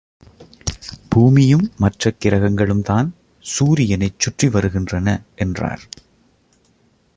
பூமியும் 1.09 1.71
மற்ற 1.77 2.11
கிரகங்களும் 2.11 2.81
தான் 2.81 3.13
சூரியனைச் 3.45 4.19
சுற்றி 4.19 4.49
வருகின்றன 4.49 5.21
என்றார். 5.35 5.83